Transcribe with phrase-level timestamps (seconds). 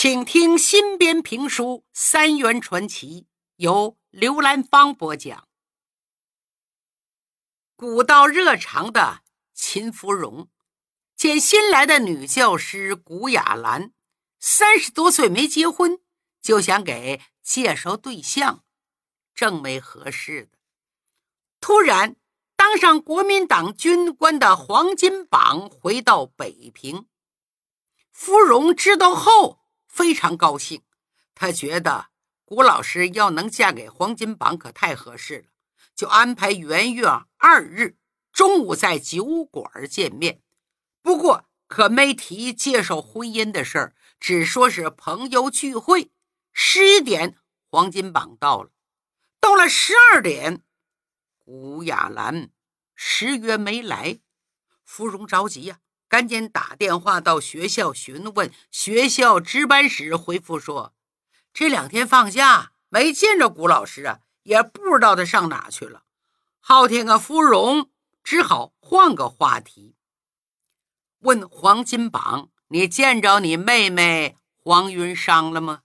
[0.00, 3.22] 请听新编评书《三元传奇》，
[3.56, 5.48] 由刘兰芳播讲。
[7.74, 9.22] 古道热肠的
[9.52, 10.48] 秦芙蓉
[11.16, 13.90] 见新来的女教师古雅兰
[14.38, 15.98] 三十多岁没结婚，
[16.40, 18.62] 就想给介绍对象，
[19.34, 20.58] 正没合适的。
[21.60, 22.14] 突然，
[22.54, 27.08] 当上国民党军官的黄金榜回到北平，
[28.12, 29.58] 芙蓉知道后。
[29.98, 30.84] 非常高兴，
[31.34, 32.10] 他觉得
[32.44, 35.46] 古老师要能嫁给黄金榜可太合适了，
[35.96, 37.96] 就安排元月二日
[38.32, 40.40] 中午在酒馆见面。
[41.02, 46.12] 不过可没提介绍婚姻的事儿，只说是朋友聚会。
[46.52, 47.36] 十一点，
[47.68, 48.70] 黄金榜到了，
[49.40, 50.62] 到了十二点，
[51.40, 52.50] 古雅兰
[52.94, 54.20] 十约没来，
[54.84, 55.80] 芙蓉着急呀。
[56.08, 60.94] 赶紧打电话到学校询问，学校值班室回复说，
[61.52, 66.04] 这两天放假没见着古老师啊，也不知道他上哪去了。
[66.60, 67.90] 昊天和芙蓉
[68.24, 69.96] 只好换个话题，
[71.20, 75.82] 问黄金榜：“你见着你妹妹黄云裳了吗？”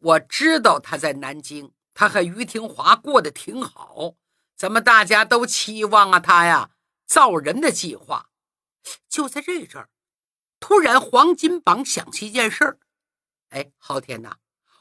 [0.00, 4.14] 我知道他在南京，他和于廷华过得挺好。
[4.56, 6.70] 怎么大家都期望啊他呀
[7.06, 8.27] 造人的计划？
[9.08, 9.90] 就在这阵儿，
[10.60, 12.78] 突然黄金榜想起一件事儿。
[13.50, 14.36] 哎，昊天呐，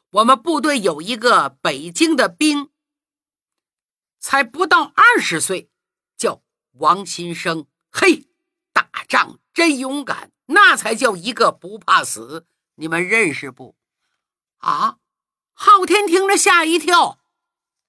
[0.10, 2.70] 我们部队有一个北京的兵，
[4.20, 5.70] 才不到二十岁，
[6.18, 6.42] 叫
[6.74, 7.68] 王新生。
[7.92, 8.28] 嘿，
[8.74, 12.46] 打仗真勇敢，那才叫一个不怕死。
[12.76, 13.76] 你们认识不？
[14.58, 14.98] 啊！
[15.54, 17.20] 昊天听着吓一跳。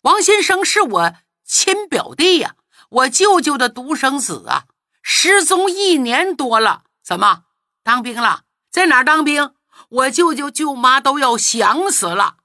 [0.02, 2.56] 王新生是我亲表弟呀，
[2.90, 4.66] 我舅舅的独生子啊。
[5.10, 7.46] 失踪一年多了，怎么
[7.82, 8.44] 当兵了？
[8.70, 9.54] 在哪儿当兵？
[9.88, 12.36] 我舅舅舅妈都要想死了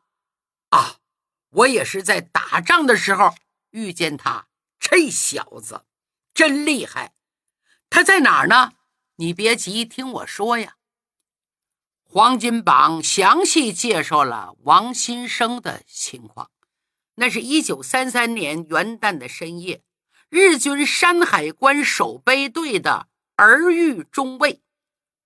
[0.69, 0.95] 啊！
[1.49, 3.35] 我也是在打仗的时候
[3.71, 4.47] 遇见他，
[4.79, 5.83] 这小子
[6.33, 7.13] 真厉害。
[7.89, 8.71] 他在哪儿呢？
[9.17, 10.77] 你别急，听我说呀。
[12.01, 16.49] 黄金榜详细介绍了王新生的情况。
[17.15, 19.83] 那是一九三三年元旦的深夜。
[20.35, 24.63] 日军山海关守备队的儿玉中尉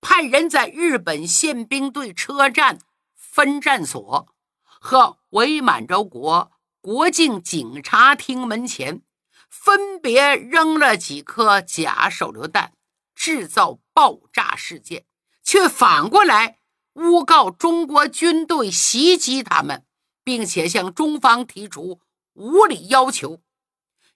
[0.02, 2.78] 派人在日本宪兵队车站
[3.14, 4.28] 分站所
[4.62, 6.52] 和伪满洲国
[6.82, 9.00] 国境警察厅门前
[9.48, 12.74] 分别扔了几颗假手榴弹，
[13.14, 15.06] 制造爆炸事件，
[15.42, 16.58] 却反过来
[16.92, 19.86] 诬告中国军队袭击他们，
[20.22, 21.98] 并且向中方提出
[22.34, 23.40] 无理要求。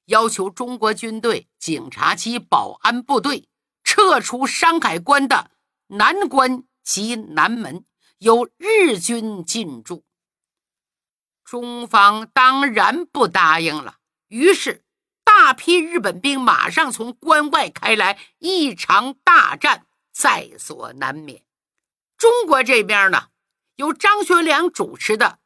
[0.07, 3.49] 要求中国军队、警察及保安部队
[3.85, 5.51] 撤出山海关的
[5.89, 7.85] 南关及南门，
[8.19, 10.05] 由日军进驻。
[11.45, 13.99] 中方当然不答应了。
[14.29, 14.85] 于是，
[15.23, 21.45] 大批日本兵马上从关外开来，一场大战在所难免。
[22.17, 23.29] 中国这边呢，
[23.77, 25.39] 由张学良主持的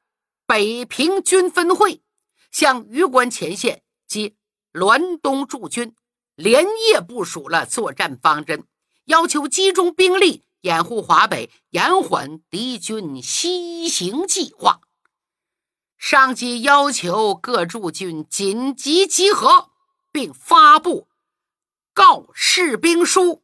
[0.47, 2.03] 北平军分会
[2.51, 4.37] 向榆关前线及。
[4.77, 5.97] 滦东驻军
[6.35, 8.67] 连夜部署了作战方针，
[9.07, 14.83] 要求集中兵力掩护华北，延缓敌军西行计划。
[15.97, 19.71] 上级要求各驻军紧急集合，
[20.13, 21.09] 并发布
[21.95, 23.43] 告士兵书。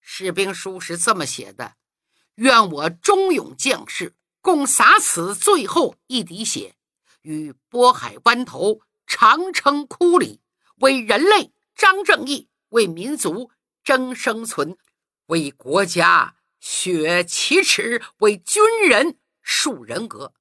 [0.00, 1.74] 士兵书是这么写的
[2.36, 6.74] ：“愿我忠勇将士共洒此最后一滴血，
[7.20, 10.42] 与渤海湾头。”长城枯里，
[10.76, 13.50] 为人类张正义，为民族
[13.82, 14.76] 争生存，
[15.26, 20.34] 为国家雪奇耻，为军人树人格。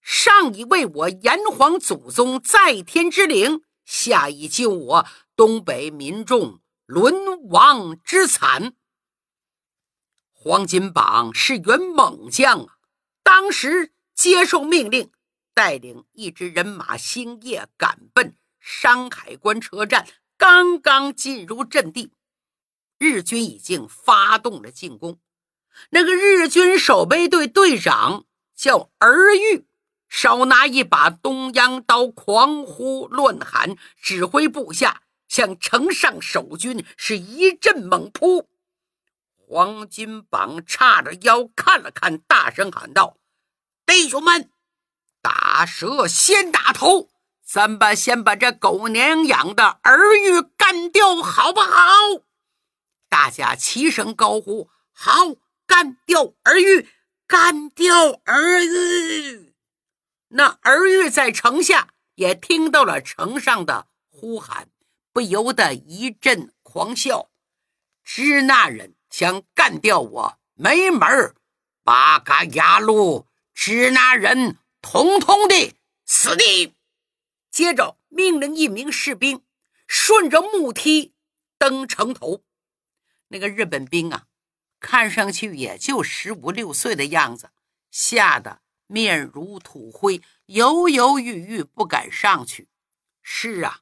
[0.00, 8.74] 上以为我炎黄祖宗在天之灵，下以救我东北民众沦亡之惨。
[10.32, 12.78] 黄金榜是员猛将啊，
[13.24, 15.10] 当时接受命令。
[15.56, 20.06] 带领一支人马星夜赶奔山海关车站，
[20.36, 22.12] 刚刚进入阵地，
[22.98, 25.18] 日军已经发动了进攻。
[25.88, 29.66] 那个日军守备队队长叫儿玉，
[30.10, 38.50] 手拿一把东洋刀，狂呼乱喊，指挥部下向城上守军是一阵猛扑。
[39.34, 43.16] 黄金榜叉着腰看了看，大声喊道
[43.86, 44.50] ：“弟兄们！”
[45.26, 47.08] 打蛇先打头，
[47.44, 51.90] 咱们先把这狗娘养的儿玉干掉，好不好？
[53.08, 55.34] 大家齐声高呼：“好！
[55.66, 56.88] 干掉儿玉，
[57.26, 59.52] 干掉儿玉！
[60.28, 64.68] 那儿玉在城下也听到了城上的呼喊，
[65.12, 67.30] 不由得一阵狂笑。
[68.04, 71.34] 支那人想干掉我，没门儿！
[71.82, 75.74] 八嘎牙路，支那人统统的
[76.04, 76.76] 死地！
[77.50, 79.42] 接着命令一名士兵
[79.88, 81.12] 顺着木梯
[81.58, 82.44] 登城头。
[83.26, 84.26] 那个日本兵啊，
[84.78, 87.50] 看上去也就十五六岁的样子，
[87.90, 92.68] 吓得面如土灰，犹犹豫豫不敢上去。
[93.20, 93.80] 是啊，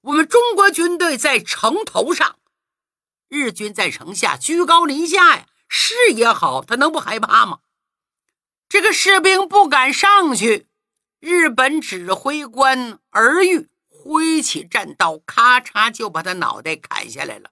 [0.00, 2.40] 我们中国军队在城头上。
[3.28, 7.60] 日军在城下居高临下呀，视野好，他能不害怕吗？
[8.70, 10.68] 这个士兵不敢上去。
[11.18, 17.50] 日本指挥官儿玉挥起战刀，咔嚓就把他脑袋砍下来了。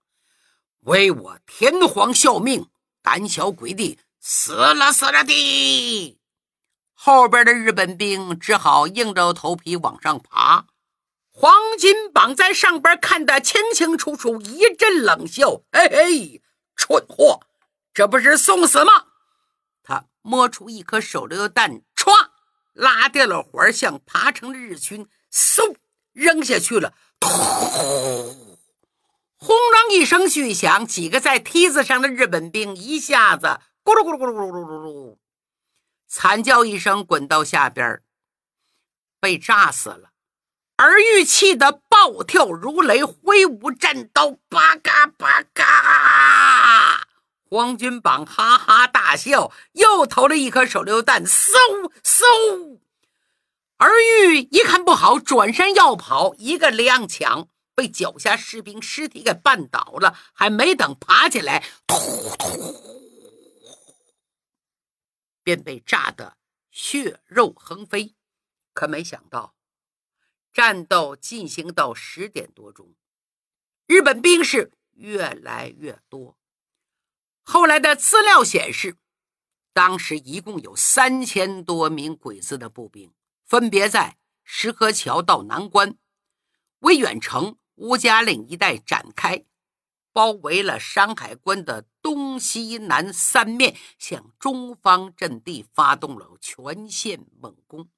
[0.82, 2.68] 为我天皇效命，
[3.02, 6.16] 胆小鬼的，死了死了的！
[6.94, 10.66] 后边的日本兵只好硬着头皮往上爬。
[11.32, 16.42] 黄金榜在上边看得清清楚楚，一阵冷笑：“嘿嘿，
[16.76, 17.40] 蠢货，
[17.92, 19.06] 这不是送死吗？”
[20.22, 22.30] 摸出一颗手榴弹，歘，
[22.72, 25.76] 拉掉了环，向爬城的日军嗖
[26.12, 26.94] 扔下去了。
[29.40, 35.16] 轰隆一声巨响，几个在梯子上的日本兵一下子咕噜咕噜咕噜咕噜咕噜噜，
[36.08, 38.02] 惨叫一声，滚到下边，
[39.20, 40.10] 被炸死了。
[40.76, 45.64] 而玉气得暴跳如雷，挥舞战刀，吧嘎吧嘎。
[47.50, 52.78] 皇军榜哈哈大笑，又投了一颗手榴弹，嗖嗖。
[53.78, 61.96] 而玉一看不好，转身要跑，一个踉跄，被脚下士兵尸体给绊倒了，还没等爬起来，突
[62.38, 62.74] 突，
[65.42, 66.36] 便被炸得
[66.70, 68.14] 血肉横飞。
[68.72, 69.54] 可没想到。
[70.50, 72.94] 战斗进行到十点多钟，
[73.86, 76.37] 日本兵士越来越多。
[77.50, 78.98] 后来的资料显示，
[79.72, 83.14] 当时一共有三千多名鬼子的步兵，
[83.46, 85.96] 分别在石河桥到南关、
[86.80, 89.46] 威远城、吴家岭一带展开，
[90.12, 97.88] 包围了山海关的东西南三面，向中方阵地发动了全线猛攻。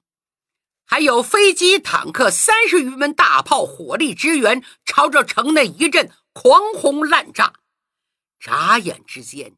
[0.85, 7.55] 还有飞机、坦克三十余门大炮火力支援，朝着城内一阵狂轰滥炸。
[8.41, 9.55] 眨眼之间，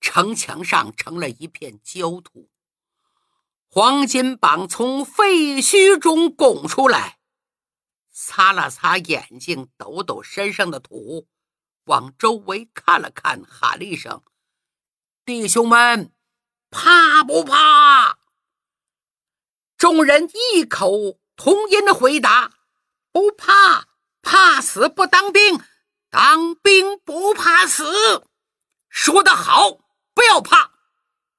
[0.00, 2.50] 城墙上成了一片焦土。
[3.68, 7.20] 黄金榜从废墟中拱出来，
[8.10, 11.28] 擦了擦眼睛，抖抖身上的土，
[11.84, 14.20] 往周围看了看，喊了一声
[15.24, 16.12] ：“弟兄们，
[16.68, 18.18] 怕不怕？”
[19.78, 22.54] 众人异口同音的回答
[23.12, 23.86] ：“不怕，
[24.20, 25.60] 怕死不当兵，
[26.16, 28.24] 当兵不怕死。”
[28.88, 29.72] 说得好，
[30.14, 30.70] 不要怕，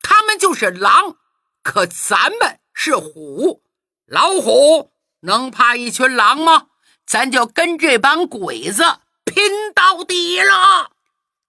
[0.03, 1.17] 他们就是狼，
[1.63, 3.63] 可咱们是虎。
[4.05, 6.67] 老虎能怕一群狼吗？
[7.07, 8.83] 咱就跟这帮鬼子
[9.25, 10.91] 拼到底了。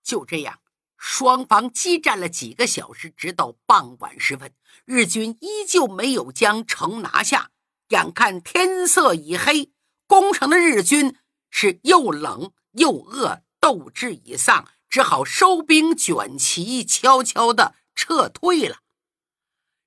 [0.03, 0.61] 就这样。
[0.97, 4.51] 双方激战了几个小时，直到傍晚时分，
[4.87, 7.51] 日军依旧没有将城拿下。
[7.89, 9.71] 眼看天色已黑，
[10.07, 11.19] 攻城的日军
[11.51, 18.81] 是又冷又饿，斗志已丧，只好收兵卷旗，悄悄地撤退了。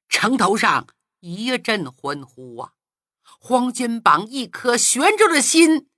[0.10, 0.88] 城头上
[1.20, 2.74] 一阵欢呼啊！
[3.24, 5.90] 黄金榜一颗悬着的心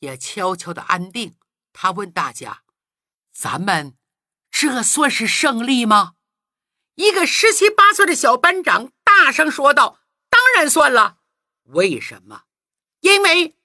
[0.00, 1.36] 也悄悄地安定。
[1.72, 2.62] 他问大家。
[3.32, 3.96] 咱们
[4.50, 6.16] 这算是胜利吗？
[6.96, 11.20] 一个十七八岁的小班长大声说道：“当然算了。
[11.62, 12.42] 为什么？
[13.00, 13.56] 因为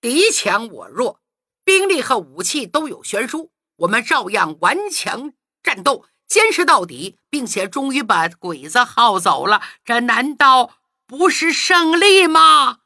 [0.00, 1.22] 敌强我弱，
[1.64, 9.62] 兵力和武器都有悬殊，我们照样顽强战斗，坚持到底，并且终于把鬼子耗走了。
[9.84, 10.74] 这难道
[11.06, 12.80] 不是胜利吗？”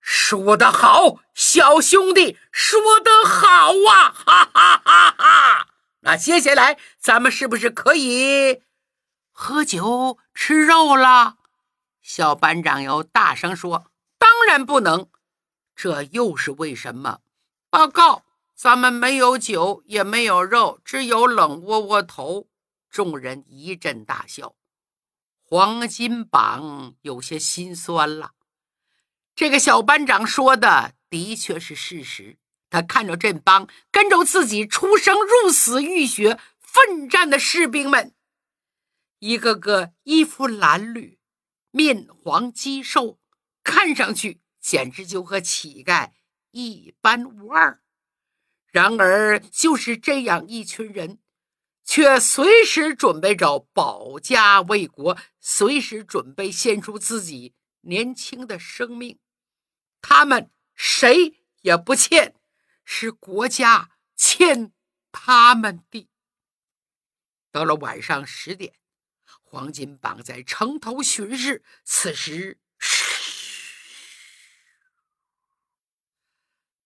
[0.00, 4.12] 说得好，小兄弟，说得好啊！
[4.12, 5.68] 哈哈哈哈！
[6.00, 8.60] 那接下来咱们是不是可以
[9.32, 11.38] 喝酒吃肉了？
[12.02, 15.08] 小班长又大声说：“当然不能！
[15.74, 17.20] 这又是为什么？”
[17.74, 18.22] 报告，
[18.54, 22.46] 咱们没有酒，也没有肉，只有冷窝窝头。
[22.88, 24.54] 众人一阵大笑。
[25.42, 28.34] 黄金榜有些心酸了。
[29.34, 32.38] 这个小班长说的的确是事实。
[32.70, 38.14] 他看着这帮跟着自己出生入死、浴血奋战的士兵们，
[39.18, 41.16] 一个个衣服褴褛、
[41.72, 43.18] 面黄肌瘦，
[43.64, 46.12] 看上去简直就和乞丐
[46.54, 47.82] 一般无二。
[48.68, 51.18] 然而，就是这样一群人，
[51.84, 59.18] 却随时准备着保家卫国，随时准备献出自己年轻的生命。
[60.00, 62.36] 他们谁也不欠，
[62.84, 64.72] 是国家欠
[65.10, 66.08] 他们的。
[67.50, 68.74] 到了晚上十点，
[69.42, 71.64] 黄金榜在城头巡视。
[71.84, 72.58] 此时，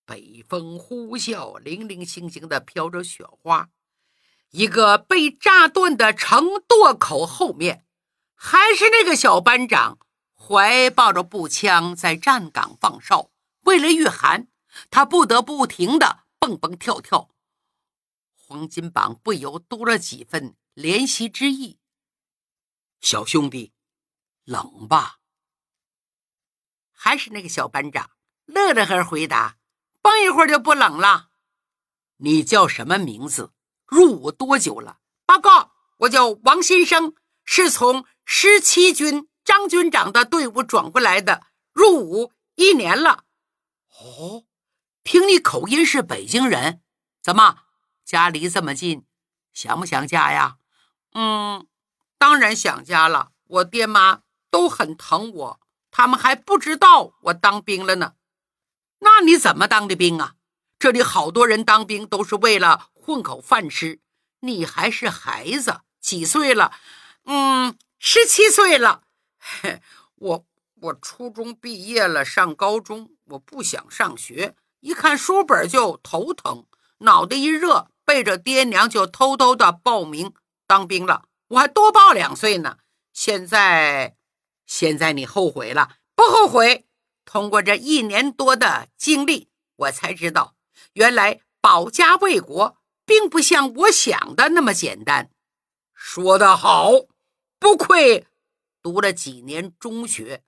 [0.08, 3.68] 北风呼啸，零零星星的飘着雪花。
[4.52, 7.84] 一个被炸断的城垛口后面，
[8.34, 9.98] 还是那个小班长。
[10.34, 13.30] 怀抱着步枪在站岗放哨，
[13.64, 14.48] 为了御寒，
[14.88, 17.28] 他不得不停的蹦蹦跳跳。
[18.34, 21.78] 黄金榜不由多了几分怜惜之意。
[23.02, 23.74] 小兄弟，
[24.44, 25.18] 冷吧？
[26.94, 28.12] 还是那个小班长
[28.46, 29.57] 乐乐呵回答
[30.08, 31.28] ：“蹦一会儿就不冷了。”
[32.16, 33.52] 你叫什么名字？
[33.86, 35.00] 入伍多久了？
[35.26, 39.28] 报告，我叫王新生，是从十七军。
[39.44, 43.24] 张军长的队伍转过来的，入伍一年了。
[43.98, 44.44] 哦，
[45.04, 46.82] 听你口音是北京人，
[47.22, 47.58] 怎么
[48.04, 49.06] 家离这么近，
[49.52, 50.56] 想不想家呀？
[51.12, 51.66] 嗯，
[52.18, 53.32] 当然想家了。
[53.46, 55.60] 我爹妈都很疼我，
[55.90, 58.14] 他们还不知道我当兵了呢。
[59.00, 60.34] 那你怎么当的兵啊？
[60.78, 64.00] 这里好多人当兵都是为了混口饭吃，
[64.40, 66.72] 你还是孩子，几岁了？
[67.24, 69.02] 嗯，十七岁了。
[69.38, 69.82] 嘿，
[70.16, 70.46] 我
[70.80, 76.66] 我初中毕业了，上高中，我不想上学，一看书本就头疼，
[76.98, 80.32] 脑袋一热，背着爹娘就偷偷的报名
[80.66, 81.24] 当兵了。
[81.48, 82.78] 我还多报两岁呢。
[83.12, 84.16] 现在，
[84.66, 85.96] 现在你后悔了？
[86.14, 86.87] 不后悔。
[87.28, 90.56] 通过这一年多的经历，我才知道，
[90.94, 95.30] 原来保家卫国并不像我想的那么简单。
[95.92, 96.90] 说得好，
[97.58, 98.26] 不愧。
[98.80, 100.42] 读了几年中学，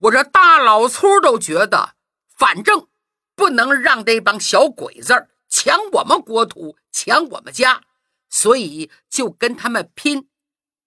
[0.00, 1.94] 我这大老粗都觉得，
[2.28, 2.86] 反正
[3.34, 7.82] 不能让这帮小鬼子抢我们国土、抢我们家，
[8.28, 10.28] 所以就跟他们拼。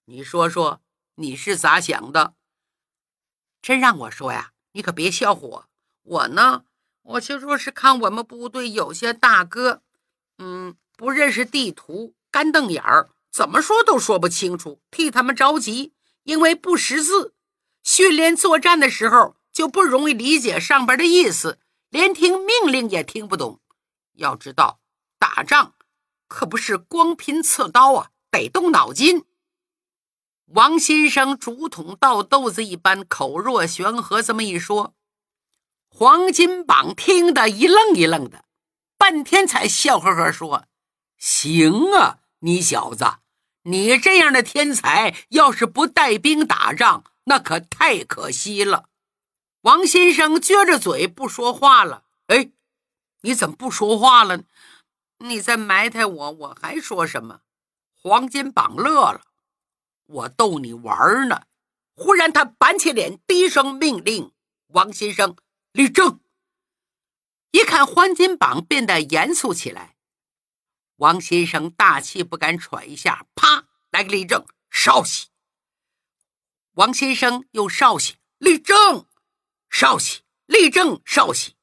[0.06, 0.84] 你说说，
[1.16, 2.36] 你是咋想的？
[3.64, 5.66] 真让我说呀，你可别笑话我。
[6.04, 6.64] 我呢，
[7.02, 9.82] 我就说是看我们部队有些大哥，
[10.38, 15.92] 嗯，不认识地图，干瞪眼儿，怎么说都说不清楚，替他们着急。
[16.24, 17.34] 因为不识字，
[17.84, 21.60] 训练作战的时候就不容易理解上边的意思，
[21.90, 23.60] 连听命令也听不懂。
[24.14, 24.80] 要知道，
[25.18, 25.74] 打仗
[26.30, 29.26] 可不是光拼刺刀啊，得动脑筋。
[30.54, 34.96] 王先生竹筒倒豆子一般，口若悬河，这么一说，
[35.90, 38.46] 黄金榜听得一愣一愣的，
[38.98, 40.66] 半天才笑呵呵说
[41.18, 43.06] ：“行啊，你小子。”
[43.64, 48.86] 你这样的天才，要是不带兵打仗，那可太可惜了。
[49.62, 52.06] 王先生撅着嘴不说话了。
[52.28, 52.50] 哎，
[53.22, 54.44] 你怎么不说话了？
[55.20, 57.42] 你在埋汰我，我还说什么？
[58.02, 59.22] 黄金榜乐了，
[60.10, 61.44] 我逗你玩呢。
[61.96, 64.32] 忽然，他板起脸，低声命令
[64.68, 65.36] 王先生
[65.72, 66.20] 立正。
[67.52, 69.96] 一看黄金榜变得严肃起来。
[70.96, 75.28] 王先生大气不敢喘一下，啪来个立正，稍息。
[76.74, 79.06] 王先生又稍息，立正，
[79.70, 81.56] 稍息，立正，稍息。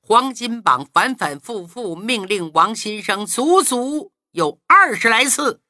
[0.00, 5.62] 黄金榜反反复复命令王先生，足足有二十来次。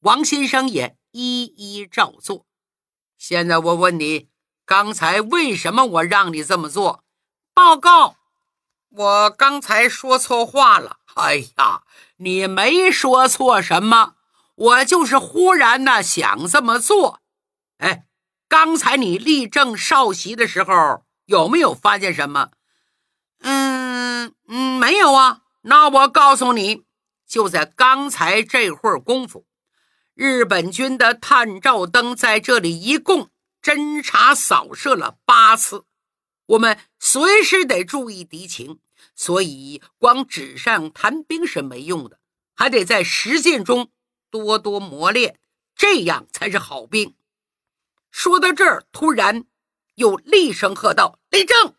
[0.00, 2.46] 王先生也一一照做。
[3.16, 4.28] 现在我问你，
[4.66, 7.04] 刚才为什么我让你这么做？
[7.54, 8.16] 报告，
[8.88, 10.98] 我刚才说错话了。
[11.14, 11.84] 哎呀！
[12.16, 14.14] 你没说错什么，
[14.54, 17.20] 我就是忽然呢想这么做。
[17.78, 18.06] 哎，
[18.48, 22.50] 刚才你立正稍息的时候，有没有发现什么？
[23.40, 25.42] 嗯嗯，没有啊。
[25.62, 26.84] 那我告诉你，
[27.26, 29.44] 就在刚才这会儿功夫，
[30.14, 35.84] 日本军的探照灯在这里一共侦察扫射了八次。
[36.46, 38.80] 我们随时得注意敌情。
[39.16, 42.20] 所以，光纸上谈兵是没用的，
[42.54, 43.90] 还得在实践中
[44.30, 45.40] 多多磨练，
[45.74, 47.16] 这样才是好兵。
[48.12, 49.44] 说到这儿，突然
[49.96, 51.74] 又厉声喝道：“立正！”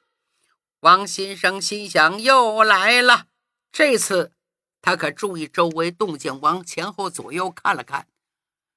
[0.82, 3.28] 王先生心想：又来了。
[3.72, 4.34] 这次
[4.82, 8.08] 他可注意周围动静，往前后左右看了看。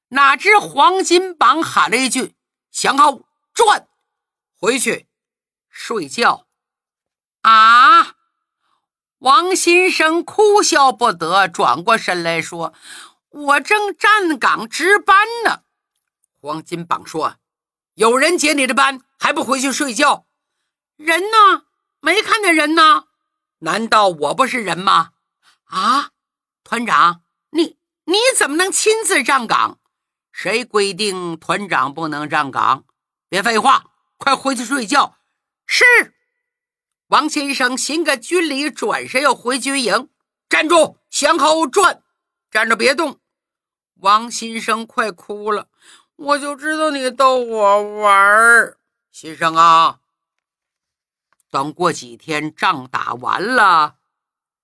[0.08, 2.34] 哪知黄金榜喊了一句
[2.70, 3.88] ：“向后转，
[4.54, 5.08] 回去
[5.68, 6.46] 睡觉。”
[7.42, 8.14] 啊！
[9.18, 12.74] 王新生哭笑不得，转过身来说
[13.30, 15.62] ：“我正站岗值班呢。”
[16.40, 17.36] 黄金榜说
[17.94, 20.26] ：“有人接你的班，还不回去睡觉？
[20.96, 21.64] 人呢？
[22.00, 23.06] 没看见人呢？
[23.60, 25.12] 难道我不是人吗？”
[25.66, 26.10] 啊，
[26.62, 29.78] 团长，你你怎么能亲自站岗？
[30.38, 32.84] 谁规定团长不能站岗？
[33.30, 33.86] 别废话，
[34.18, 35.16] 快回去睡觉。
[35.64, 35.82] 是。
[37.06, 40.10] 王先生行个军礼，转身要回军营。
[40.50, 42.02] 站住，向后转，
[42.50, 43.18] 站着别动。
[43.94, 45.70] 王先生快哭了，
[46.16, 48.76] 我就知道你逗我玩儿，
[49.10, 50.00] 先生啊。
[51.50, 53.96] 等过几天仗打完了，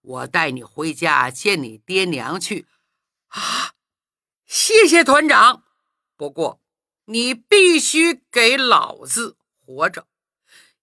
[0.03, 2.67] 我带你回家见你爹娘去。
[3.29, 3.73] 啊，
[4.55, 5.65] 谢谢团长。
[6.15, 6.61] 不过
[7.07, 10.07] 你必须给老子活着。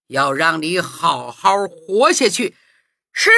[0.08, 2.56] 要让你好好活下去。
[3.12, 3.30] 是。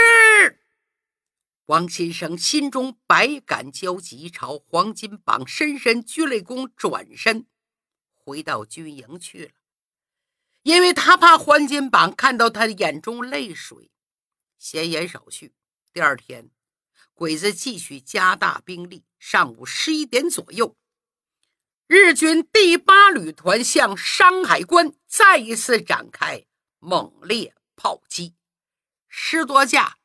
[1.67, 7.45] 王新生心中百感交集，朝黄金榜深深鞠了一躬，转身
[8.15, 9.51] 回到军营去了。
[10.63, 13.91] 因为他怕黄金榜看到他的眼中泪水，
[14.57, 15.53] 闲言少叙。
[15.93, 16.49] 第二天，
[17.23, 19.05] 鬼子继续加大兵力。
[19.17, 20.75] 上午十一点左右，
[21.87, 26.45] 日军第八旅团向山海关再一次展开。
[26.81, 28.35] 猛烈炮击，
[29.07, 29.99] 十多架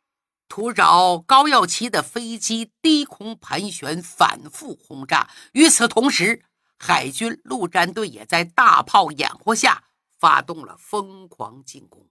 [0.47, 5.27] 图找高耀旗的飞机低空盘旋，反复轰炸。
[5.53, 6.43] 与此同时，
[6.77, 9.85] 海军陆战队也在大炮掩护下
[10.19, 12.07] 发动了疯狂进攻。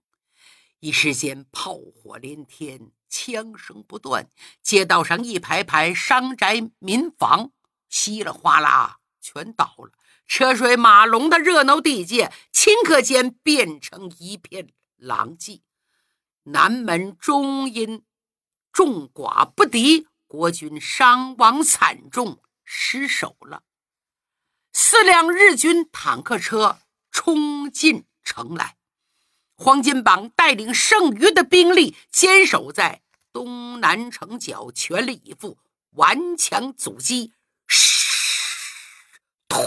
[0.79, 4.29] 一时间，炮火连天，枪声不断，
[4.61, 7.51] 街道上一排排商宅民房
[7.89, 9.91] 稀里哗啦全倒了。
[10.27, 15.61] 车水马龙的热闹地界，顷刻间变成一片狼藉。
[16.43, 18.05] 南门终因
[18.71, 23.63] 众寡不敌，国军伤亡惨重，失守了。
[24.73, 28.77] 四辆日军坦克车冲进城来，
[29.59, 33.01] 黄金榜带领剩余的兵力坚守在
[33.33, 35.57] 东南城角，全力以赴
[35.91, 37.33] 顽强阻击。
[37.67, 38.53] 嘘，
[39.49, 39.57] 突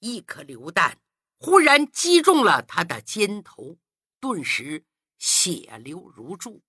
[0.00, 0.96] 一颗榴弹
[1.38, 3.76] 忽然击中了他的肩头，
[4.18, 4.84] 顿时
[5.18, 6.62] 血流如注。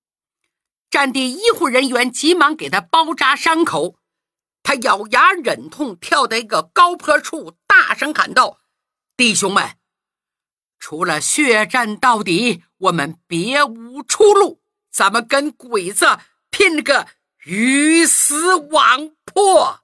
[0.90, 3.98] 战地医护人员急忙给他包扎伤口。
[4.62, 8.60] 他咬牙忍痛，跳到一个高坡处，大声喊道
[9.16, 9.78] ：“弟兄们，
[10.80, 14.62] 除了血战到底，我们别无出路。
[14.92, 16.06] 咱们跟鬼子
[16.50, 17.08] 拼个
[17.46, 19.84] 鱼死网破！”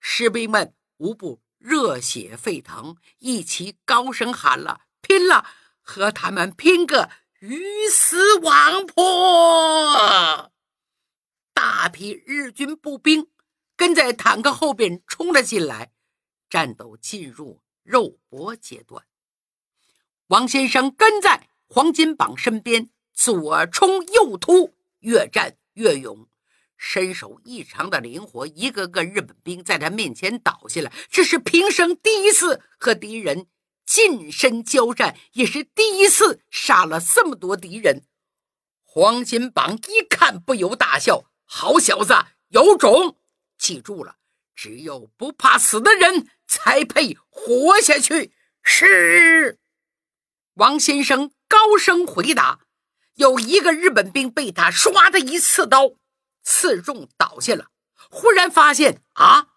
[0.00, 1.40] 士兵们无不。
[1.58, 5.44] 热血沸腾，一起高声喊了：“拼了，
[5.80, 10.52] 和他们拼个鱼死网破！”
[11.52, 13.26] 大批日军步兵
[13.76, 15.90] 跟在坦克后边冲了进来，
[16.48, 19.04] 战斗进入肉搏阶段。
[20.28, 26.26] 王先生跟在黄金榜身边，左冲右突，越战越勇。
[26.76, 30.92] 身手异常的灵活，一个个日本兵在他面前倒下了。
[31.08, 33.46] 这是平生第一次和敌人
[33.86, 38.02] 近身交战，也是第一次杀了这么多敌人。
[38.82, 42.14] 黄金榜一看，不由大笑：“好小子，
[42.48, 43.16] 有种！
[43.56, 44.16] 记住了，
[44.56, 49.60] 只有不怕死的人才配活下去。”是，
[50.56, 52.60] 王先生高声回答。
[53.14, 55.92] 有一个日本兵被他唰的一刺刀。
[56.42, 57.70] 刺中倒下了，
[58.10, 59.48] 忽然发现啊，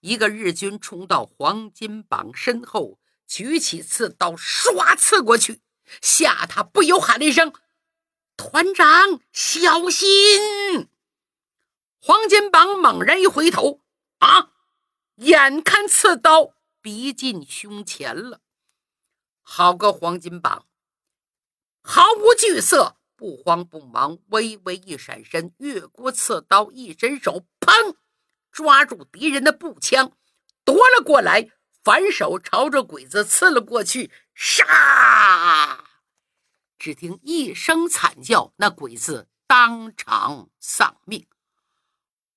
[0.00, 5.62] 一个日军冲到黄金榜身后，举起刺刀，唰刺过去，
[6.02, 7.52] 吓他不由喊了一声
[8.36, 10.88] ：“团长，小心！”
[12.00, 13.80] 黄金榜猛然一回头，
[14.18, 14.50] 啊，
[15.16, 18.40] 眼看刺刀逼近胸前了，
[19.50, 20.66] 好个黄金榜，
[21.82, 22.98] 毫无惧色。
[23.16, 27.96] 不慌不忙，微微一闪身，越过刺刀，一伸手，砰，
[28.52, 30.12] 抓住敌人的步枪，
[30.64, 31.48] 夺了过来，
[31.82, 34.12] 反手朝着鬼子刺了过去。
[34.34, 35.82] 杀！
[36.78, 41.26] 只听一声惨叫，那鬼子当场丧命。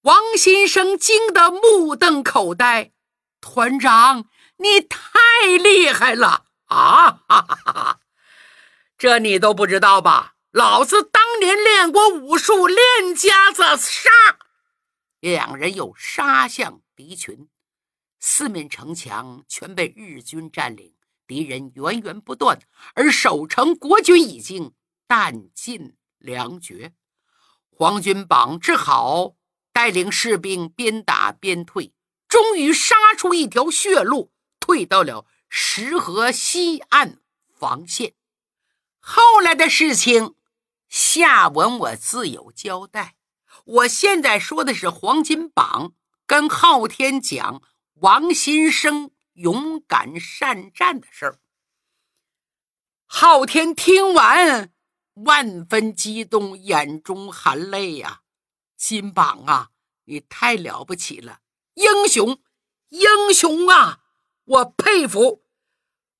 [0.03, 2.93] 王新生惊得目瞪口呆
[3.41, 5.19] ：“团长，你太
[5.61, 6.45] 厉害了
[6.75, 7.23] 啊！
[7.27, 7.99] 哈哈哈！
[8.97, 14.09] 这你都不知道吧？”老子当年练过武术，练家子杀。
[15.21, 17.47] 两人又杀向敌群，
[18.19, 20.93] 四面城墙全被日军占领，
[21.25, 22.59] 敌人源源不断，
[22.95, 24.73] 而守城国军已经
[25.07, 26.93] 弹尽粮绝。
[27.69, 29.35] 黄军榜只好
[29.71, 31.93] 带领士兵边打边退，
[32.27, 37.19] 终于杀出一条血路，退到了石河西岸
[37.59, 38.13] 防线。
[39.01, 40.35] 后来的事情，
[40.87, 43.17] 下文我自有交代。
[43.65, 45.91] 我现在说的是黄金榜
[46.25, 47.61] 跟昊天讲
[47.95, 51.39] 王新生勇敢善战的事儿。
[53.05, 54.71] 昊天听完，
[55.15, 58.21] 万分激动，眼中含泪呀！
[58.77, 59.71] 金榜啊，
[60.05, 61.41] 你太了不起了，
[61.73, 62.41] 英雄，
[62.87, 64.00] 英雄啊！
[64.51, 65.45] 我佩服。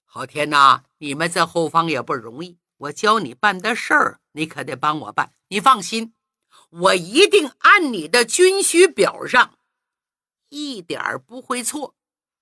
[0.05, 5.33] 昊天呐，你们在后方也不容易，我教你办的事儿，你可得帮我办。
[5.49, 6.13] 你放心。
[6.69, 9.57] 我一定按你的军需表上，
[10.47, 11.97] 一点儿不会错。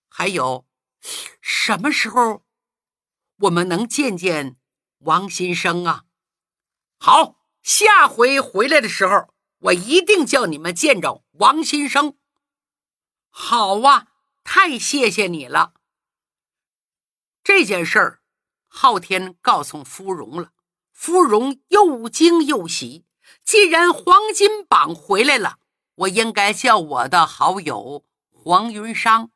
[0.08, 0.68] 还有，
[1.42, 2.44] 什么时候
[3.38, 4.58] 我们能见见
[5.00, 6.06] 王新生啊？
[7.00, 12.16] 好，下回回来的时候，我一定叫你们见着王新生。
[13.32, 14.10] 好啊，
[14.44, 15.74] 太谢谢你了。
[17.44, 18.22] 这件事儿，
[18.68, 20.52] 昊天告诉芙蓉了，
[20.92, 23.06] 芙蓉又惊又喜。
[23.44, 25.58] 既然黄金榜回来了，
[25.96, 29.32] 我应该叫我的好友黄云商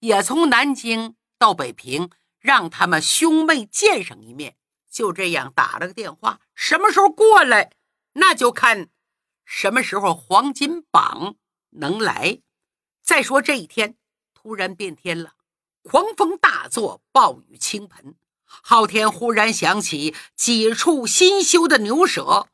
[0.00, 4.56] 也从南京到北平，让他们兄妹见上一面。
[4.90, 7.72] 就这样打了个电话，什么时候过来，
[8.14, 8.88] 那就看
[9.44, 11.36] 什么时候黄金榜
[11.70, 12.40] 能来。
[13.02, 13.96] 再说这一天
[14.34, 15.34] 突然变天了，
[15.88, 18.14] 狂风大作，暴雨倾盆。
[18.44, 22.48] 昊天忽然想起几处新修的牛舍。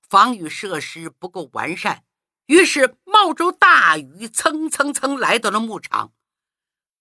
[0.00, 2.02] 防御设施不够完善，
[2.46, 6.12] 于是冒着大雨，蹭蹭蹭来到了牧场。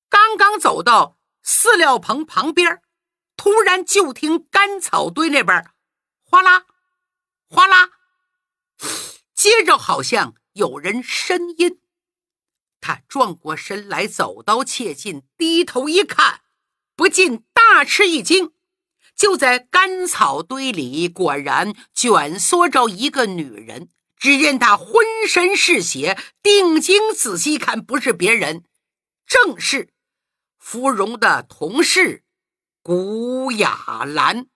[0.08, 2.84] 刚刚走到饲料棚旁边，
[3.36, 5.72] 突然就听干草堆那边
[6.24, 6.68] 哗啦
[7.50, 7.90] 哗啦，
[9.34, 11.81] 接着好像有人呻吟。
[12.82, 16.42] 他转过身来，走到切近，低头一看，
[16.96, 18.52] 不禁大吃一惊。
[19.16, 23.90] 就在干草堆里，果然蜷缩着一个女人。
[24.18, 28.64] 只见她浑身是血，定睛仔细看，不是别人，
[29.26, 29.90] 正是
[30.60, 32.24] 芙蓉的同事
[32.84, 34.51] 古雅兰。